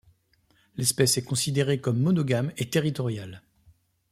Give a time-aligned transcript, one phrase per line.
[0.77, 3.43] L’espèce est considérée comme monogame et territoriale.